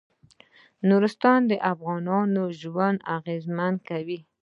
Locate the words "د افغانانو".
1.51-2.43